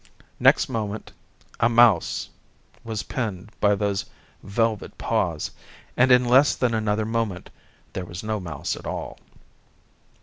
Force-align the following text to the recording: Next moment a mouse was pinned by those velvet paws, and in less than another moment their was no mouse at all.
Next 0.39 0.67
moment 0.67 1.11
a 1.59 1.69
mouse 1.69 2.27
was 2.83 3.03
pinned 3.03 3.51
by 3.59 3.75
those 3.75 4.03
velvet 4.41 4.97
paws, 4.97 5.51
and 5.95 6.11
in 6.11 6.25
less 6.25 6.55
than 6.55 6.73
another 6.73 7.05
moment 7.05 7.51
their 7.93 8.05
was 8.05 8.23
no 8.23 8.39
mouse 8.39 8.75
at 8.75 8.87
all. 8.87 9.19